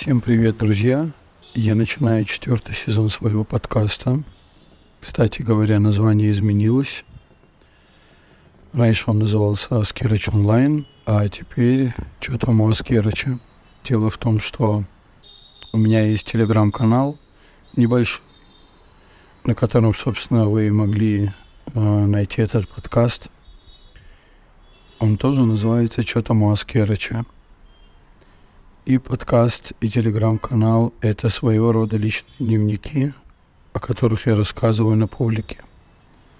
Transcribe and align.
Всем 0.00 0.22
привет, 0.22 0.56
друзья! 0.56 1.10
Я 1.52 1.74
начинаю 1.74 2.24
четвертый 2.24 2.74
сезон 2.74 3.10
своего 3.10 3.44
подкаста. 3.44 4.22
Кстати 4.98 5.42
говоря, 5.42 5.78
название 5.78 6.30
изменилось. 6.30 7.04
Раньше 8.72 9.10
он 9.10 9.18
назывался 9.18 9.78
Аскерыч 9.78 10.28
онлайн, 10.28 10.86
а 11.04 11.28
теперь 11.28 11.92
что 12.18 12.38
там 12.38 12.62
у 12.62 12.70
Аскерыча. 12.70 13.38
Дело 13.84 14.08
в 14.08 14.16
том, 14.16 14.40
что 14.40 14.84
у 15.70 15.76
меня 15.76 16.06
есть 16.06 16.24
телеграм-канал 16.24 17.18
небольшой, 17.76 18.24
на 19.44 19.54
котором, 19.54 19.94
собственно, 19.94 20.48
вы 20.48 20.72
могли 20.72 21.30
э, 21.74 22.06
найти 22.06 22.40
этот 22.40 22.66
подкаст. 22.70 23.28
Он 24.98 25.18
тоже 25.18 25.44
называется 25.44 26.00
«Что 26.00 26.22
там 26.22 26.42
у 26.42 26.52
Аскерыча». 26.52 27.26
И 28.90 28.98
подкаст, 28.98 29.72
и 29.80 29.88
телеграм-канал— 29.88 30.92
это 31.00 31.28
своего 31.28 31.70
рода 31.70 31.96
личные 31.96 32.34
дневники, 32.40 33.12
о 33.72 33.78
которых 33.78 34.26
я 34.26 34.34
рассказываю 34.34 34.96
на 34.96 35.06
публике. 35.06 35.58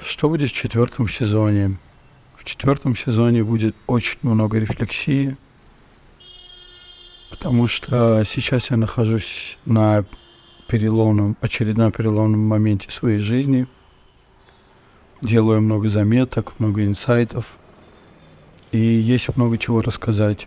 Что 0.00 0.28
будет 0.28 0.50
в 0.50 0.54
четвертом 0.54 1.08
сезоне? 1.08 1.76
В 2.36 2.44
четвертом 2.44 2.94
сезоне 2.94 3.42
будет 3.42 3.74
очень 3.88 4.20
много 4.22 4.60
рефлексии, 4.60 5.36
потому 7.30 7.66
что 7.66 8.22
сейчас 8.24 8.70
я 8.70 8.76
нахожусь 8.76 9.58
на 9.64 10.04
переломном, 10.68 11.36
очередном 11.40 11.90
переломном 11.90 12.46
моменте 12.46 12.92
своей 12.92 13.18
жизни. 13.18 13.66
Делаю 15.20 15.62
много 15.62 15.88
заметок, 15.88 16.60
много 16.60 16.84
инсайтов. 16.84 17.58
И 18.70 18.78
есть 18.78 19.36
много 19.36 19.58
чего 19.58 19.82
рассказать. 19.82 20.46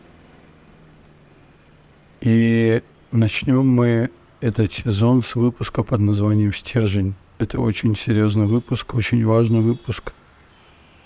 И 2.22 2.82
начнем 3.12 3.68
мы 3.68 4.10
этот 4.42 4.74
сезон 4.74 5.24
с 5.24 5.36
выпуска 5.36 5.84
под 5.84 6.02
названием 6.02 6.54
«Стержень». 6.54 7.16
Это 7.38 7.60
очень 7.60 7.96
серьезный 7.96 8.48
выпуск, 8.48 8.94
очень 8.94 9.26
важный 9.26 9.62
выпуск. 9.62 10.14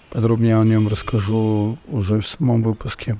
Подробнее 0.09 0.59
о 0.59 0.63
нем 0.63 0.87
расскажу 0.87 1.77
уже 1.87 2.21
в 2.21 2.27
самом 2.27 2.63
выпуске. 2.63 3.19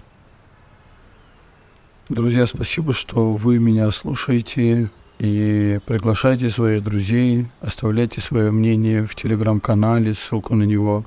Друзья, 2.09 2.45
спасибо, 2.45 2.93
что 2.93 3.33
вы 3.33 3.59
меня 3.59 3.89
слушаете 3.91 4.89
и 5.19 5.79
приглашайте 5.85 6.49
своих 6.49 6.83
друзей, 6.83 7.47
оставляйте 7.61 8.21
свое 8.21 8.51
мнение 8.51 9.05
в 9.05 9.15
телеграм-канале, 9.15 10.13
ссылку 10.13 10.55
на 10.55 10.63
него 10.63 11.05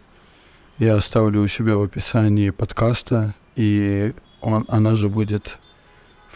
я 0.79 0.97
оставлю 0.97 1.43
у 1.43 1.49
себя 1.49 1.77
в 1.77 1.83
описании 1.83 2.51
подкаста, 2.51 3.35
и 3.55 4.13
он, 4.41 4.65
она 4.69 4.95
же 4.95 5.09
будет 5.09 5.59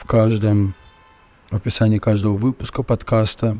в 0.00 0.06
каждом 0.06 0.74
в 1.50 1.56
описании 1.56 1.98
каждого 1.98 2.34
выпуска 2.34 2.82
подкаста. 2.82 3.58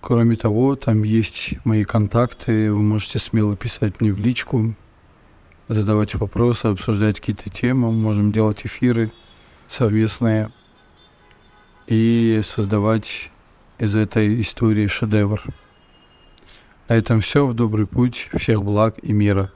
Кроме 0.00 0.36
того, 0.36 0.76
там 0.76 1.02
есть 1.02 1.54
мои 1.64 1.82
контакты, 1.82 2.72
вы 2.72 2.80
можете 2.80 3.18
смело 3.18 3.56
писать 3.56 4.00
мне 4.00 4.12
в 4.12 4.18
личку, 4.18 4.74
задавать 5.66 6.14
вопросы, 6.14 6.66
обсуждать 6.66 7.18
какие-то 7.18 7.50
темы, 7.50 7.90
можем 7.90 8.30
делать 8.30 8.64
эфиры 8.64 9.10
совместные 9.66 10.52
и 11.88 12.40
создавать 12.44 13.32
из 13.78 13.96
этой 13.96 14.40
истории 14.40 14.86
шедевр. 14.86 15.42
На 16.88 16.94
этом 16.94 17.20
все. 17.20 17.44
В 17.44 17.54
добрый 17.54 17.88
путь. 17.88 18.28
Всех 18.32 18.62
благ 18.62 18.94
и 19.02 19.12
мира. 19.12 19.50